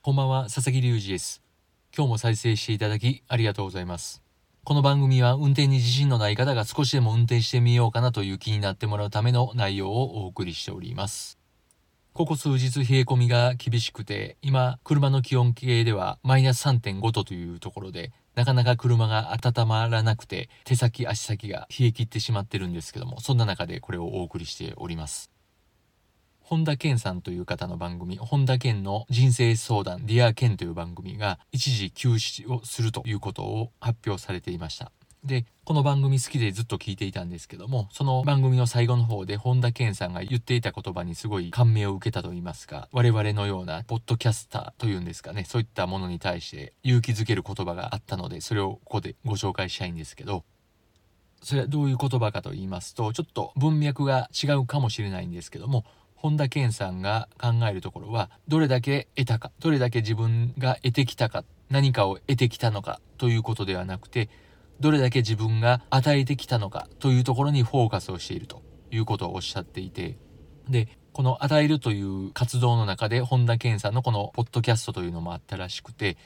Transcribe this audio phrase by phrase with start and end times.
[0.00, 1.42] こんばんは、佐々木隆二です。
[1.94, 4.22] 今日も再生していただきありがとうございます。
[4.62, 11.36] この番組は運転に自信のない方が少しでも運転してみようかなという気になってもらうための内容をお送りしております。
[12.12, 25.32] ここ数日冷え込みが厳しくて、今車の気温計ではマイナス3.5度というところで、なかなか車が温まらなくて手先足先が冷え切ってしまってるんですけども、そんな中でこれをお送りしております。
[26.48, 34.90] 本田健さんという方の番組、本田健の人生相談、ディア健という番組が一時休止をするということを発表されていました。
[35.22, 50.46] で、この番組好きでずっと聞いていたんですけども、その番組の最後の方で本田健さんが言っていた言葉にすごい感銘を受けたと言いますか、我々のようなポッドキャスターというんですかね、そういったものに対して勇気づける言葉があったので、それをここでご紹介したいんですけど、
[51.42, 55.84] それはどういう言葉かと言いますと、ちょっと文脈が違うかもしれないんですけども、
[56.20, 64.28] 本田健さんが考えるところは、どれだけ得たか、どれだけ自分が得てきたか、何かを得てきたのかということではなくて、
[64.80, 70.18] どれだけ自分が与えてきたのかというところにフォーカスをしているということをおっしゃっていて、
[70.68, 76.16] で、この与えるという活動の中で本田健さんのこのポッドキャストというのもあったらしくて、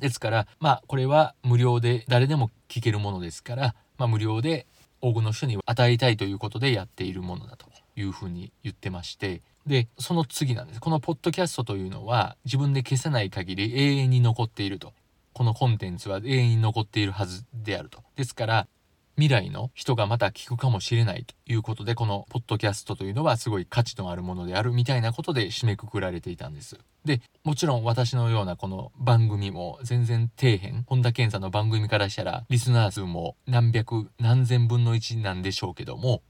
[0.00, 4.66] ですから、まあこれは無料で誰でも聞けるものですから、まあ無料で
[5.00, 7.68] 多くの人に与えたいということでやっているものだと。
[7.98, 10.80] いうふうに言ってまして、で、その次なんです。
[10.80, 14.94] このポッドキャストというのは自分で消さない限り永遠に残っていると。
[15.34, 18.02] このコンテンツは永遠に残っているはずであると。
[18.16, 18.68] ですから、
[19.16, 26.78] 未来の人がまた聞くかもしれないということで、このポッドキャストというのはすごい価値のあるものであるみたいなことで締めくくられていたんです。
[27.04, 36.22] で、もちろん私のようなこの番組も全然底辺、本田健さんの番組からしたらリスナー数も何百何千分の1なんでしょうけども、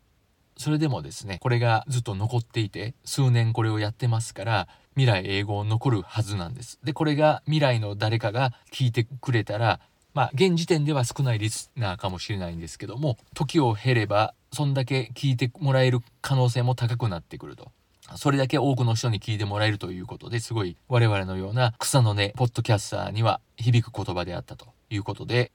[0.59, 6.81] それでもですね、これがずっと残っていて、数年これをやってますから、未来英語残るはずなんです。
[6.83, 9.81] で、これが未来の誰かが聞いてくれたら、
[10.15, 17.71] まあ、現時点では少ないリスナーかもしれないんですけども、時を経れば、そんだけ聞いてもらえる可能性も高くなってくると。
[18.17, 25.53] それだけ多くの人に聞いてもらえるということですごい我々のような草の根ポッドキャスターには響く言葉であったということで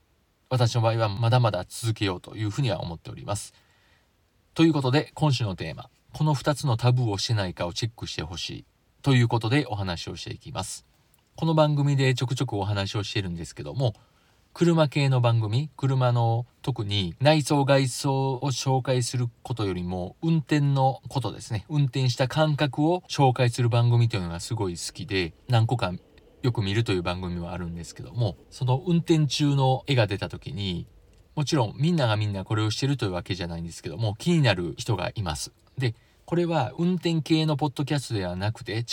[0.52, 3.56] 私の場合はまだまだ続けようというふうには思っております。
[4.56, 8.66] ということで今週のテーマこの2つのタブーをしてないかをチェックしてほしい
[9.02, 10.86] ということでお話をしていきます。
[11.36, 13.96] この番組でちょくちょくお話をしてるんですけども
[14.54, 25.92] 車系の番組車の特に内装外装を紹介することよりも運転のことですね運転した感覚を紹介する番組というのがすごい好きで何個か
[26.44, 30.86] よく見るという番組はあるんですけどもその運転中の絵が出た時に
[31.36, 35.96] もちろんみんながみんなこれをしてるというわけじゃないんですけども気になる人がいますで
[36.26, 38.84] これは運転系のポッドキャストではなくて違う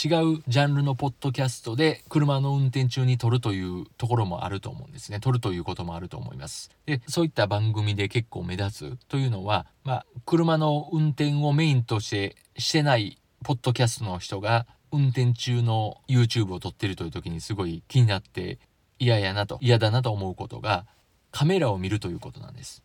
[0.47, 5.19] ジャンルのポッドキャストで車の運転中に撮るというところもあると思うんですね。
[5.19, 6.69] 撮るということもあると思います。
[6.85, 18.59] で、そういった番組で結構目立つというのは、まあ、車の運転をメインとしてしてないポッドキャストの人が運転中の YouTube を撮ってるという時にすごい気になって
[18.99, 20.85] 嫌やなと、嫌だなと思うことが
[21.31, 22.83] カメラを見るということなんです。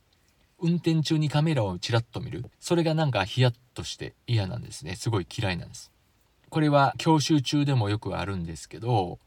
[0.59, 2.45] 運転中にカメラをちらっと見る。
[2.61, 4.97] それがなんかヒヤッとして嫌なんですね。
[4.97, 5.93] すごい嫌いなんです。
[6.49, 9.19] これは教習中でもよくあるんですけど、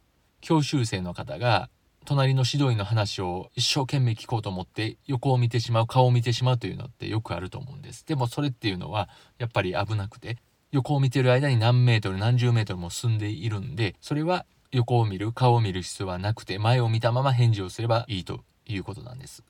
[0.41, 1.69] 教習生の方が
[2.05, 8.05] 隣の指導員の話を一生懸命聞こうと思って横を見てしまう、顔を見てしまうというのってよくあると思うんです。
[8.05, 10.37] でもそれっていうのはやっぱり危なくて、
[10.71, 18.41] 横を見てる間に何メートル何十メートルも進んでいるんで、それは横を見る、顔を見る必要はなくて、前を見たまま返事をすればいいと
[18.73, 19.43] いうことなんです。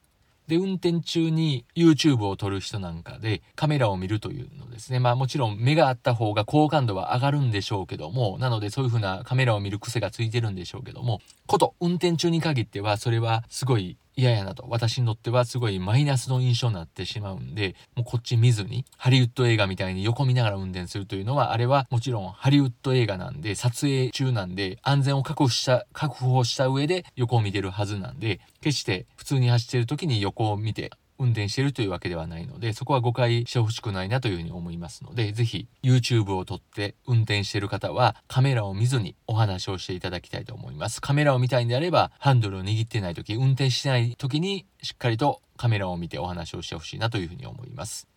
[0.48, 5.00] で、運転中に YouTube を撮る人なんかでカメラを見るというのですね。
[5.00, 14.66] まあもちろん目があった方が好感度は上がるんでしょうけども、なのでそういう風なカメラを見る癖がついてるんでしょうけども、こと運転中に限ってはそれはすごい嫌やなと。
[14.70, 41.02] 私にとってはすごいマイナスの印象になってしまうんで、もうこっち見ずに、ハリウッド映画みたいに横見ながら運転するというのは、あれはもちろんハリウッド映画なんで、撮影中なんで、安全を確保した、確保した上で横を見てるはずなんで、決して普通に走ってる時に横を見て、運転しているというわけではないのでそこは誤解してほしくないなというふうに思いますので是非 YouTube を撮って運転している方はカメラを見ずにお話をしていただきたいと思います。
[41.02, 48.08] カメラを見たいんであればハンドルを握ってない時運転してない時にしっかりとカメラを見てお話をしてほしいなというふうに思います。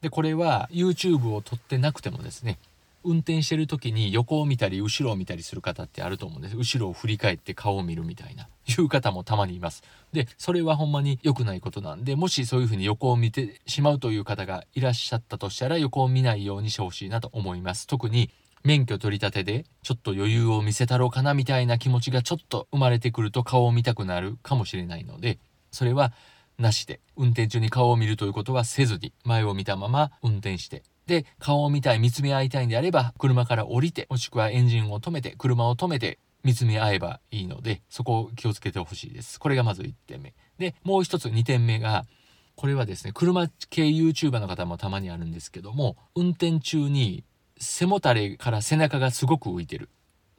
[0.00, 2.58] でこれは YouTube を撮ってなくてもですね
[3.06, 6.56] 運転してる時に横を見たり後ろを見たりする方ってあると思うんです。
[6.56, 8.48] 後ろを振り返って顔を見るみたいな。
[8.68, 9.82] いう方もたまにいます。
[10.12, 17.86] でそれはほんまに良くないことなんでもしそういうふうに横を見てしまうという方がいらっしゃったとしたら横を見ないようにしてほしいなと思います。
[17.86, 18.30] 特に
[18.64, 25.38] 免許取り立てでちょっと余裕を見せたろうかなみたいな気持ちがちょっと生まれてくると顔を見たくなるかもしれないので
[25.70, 26.12] それは
[26.58, 39.40] なしで運転中に顔を見るということはせずに前を見たまま運転してで、顔を見たい、見つめ合いたいんであれば、車から降りて、もしくはエンジンを止めて、車を止めて、見つめ合えばいいので、そこを気をつけてほしいです。
[39.40, 40.34] これがまず1点目。
[40.58, 42.06] で、もう一つ2点目が、
[42.54, 47.24] これはですね、車系 YouTuber の方もたまにあるんですけども、運転中に
[47.58, 49.88] 背もたれから背中がすごく浮いてる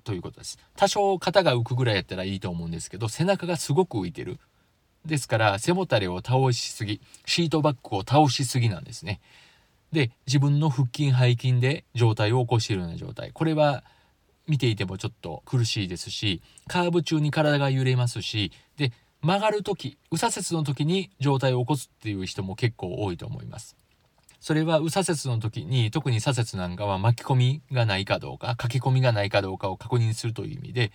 [0.04, 0.58] ということです。
[0.75, 4.40] 多少肩が浮くぐらいやったらいいと思うんですけど、背中がすごく浮いてる。
[5.06, 9.19] ですから、背もたれを倒しすぎ、シートバッグを倒しすぎなんですね。
[9.92, 13.84] で自分の腹筋背筋で状態を起こしているような状態これは
[14.48, 18.92] 見ていてもちょっと苦しいですしカーブ中に体が揺れますしで
[19.22, 23.75] 曲がる時右左折の時に状態を起こすっていう人も結構多いと思います。
[24.39, 30.92] それは右左折の時に特に左折なんかは巻き込みがないかどうか書き込みがないかどうかを確認するという意味で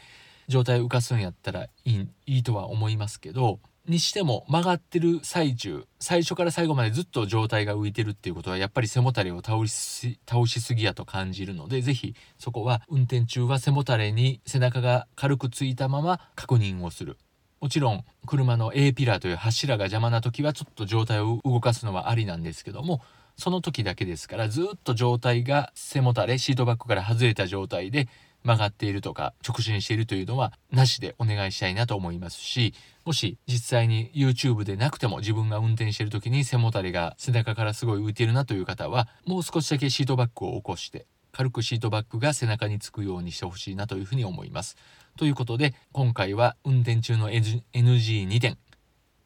[0.49, 3.59] 状態を浮かすんやったらいいいいとは思いますけど
[3.89, 17.19] にしても曲がってる最中最初から最後までずっと状態が浮いてるっていうことはやっぱり背もたれを倒し倒しすぎやと感じるので是非そこは運転中は背もたれに背中が軽くついたまま確認をする。
[17.61, 23.01] もちろん車の A ピラーという柱が邪魔な時はちょっと状態を動かすのはありなんですけども
[23.37, 28.09] その時だけですからずっと状態が背もたれシートバッグから外れた状態で
[28.45, 32.75] 曲がっているとか直進しているというのはなしでお願いしたいなと思いますし
[33.05, 44.77] もし実際に YouTube でなくても自分が運転している時に背もたれが背中からすごい浮いているなという方はもう少しだけシートバッグを起こして軽くシートバッグが背中につくようにしてほしいなというふうに思います。
[45.17, 48.59] ということで今回は運転中の NG2 点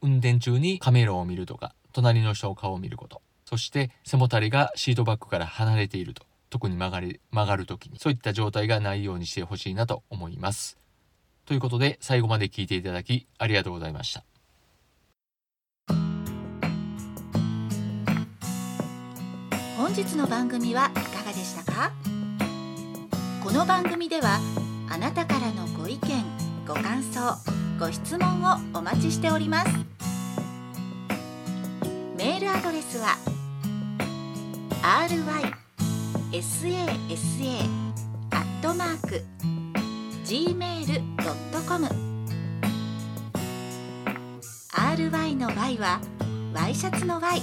[0.02, 6.24] 運転中にカメラを見るとか隣の人の顔を見ることそして背もたれがシートバッグから離れていると
[6.56, 10.78] 特に曲がり曲がる時にそういった状態がないようにしてほしいなと思います。
[11.44, 14.24] ということで最後まで聞いていただきありがとうございました。
[19.76, 21.92] 本日の番組はいかがでしたか？
[23.44, 24.38] この番組では
[24.88, 26.24] あなたからのご意見
[26.66, 27.36] ご感想
[27.78, 29.68] ご質問をお待ちしております
[32.16, 33.18] メールアドレスは
[34.80, 35.55] ry
[36.32, 37.26] sasa.gmail.com
[44.96, 46.00] ry の y は
[46.54, 47.42] y シャツの y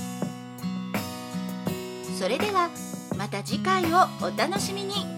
[2.19, 2.69] それでは
[3.17, 5.12] また次回をお楽しみに。